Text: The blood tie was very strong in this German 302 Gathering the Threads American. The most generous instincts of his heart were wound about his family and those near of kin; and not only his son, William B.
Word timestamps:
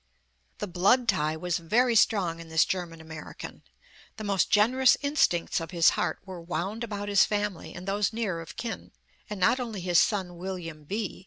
The 0.57 0.65
blood 0.65 1.07
tie 1.07 1.37
was 1.37 1.59
very 1.59 1.95
strong 1.95 2.39
in 2.39 2.49
this 2.49 2.65
German 2.65 2.97
302 3.01 3.05
Gathering 3.05 3.27
the 3.27 3.37
Threads 3.37 3.45
American. 3.45 3.71
The 4.17 4.23
most 4.33 4.49
generous 4.49 4.97
instincts 5.03 5.59
of 5.59 5.69
his 5.69 5.89
heart 5.89 6.17
were 6.25 6.41
wound 6.41 6.83
about 6.83 7.07
his 7.07 7.23
family 7.23 7.75
and 7.75 7.87
those 7.87 8.11
near 8.11 8.41
of 8.41 8.55
kin; 8.57 8.93
and 9.29 9.39
not 9.39 9.59
only 9.59 9.79
his 9.81 9.99
son, 9.99 10.37
William 10.39 10.85
B. 10.85 11.19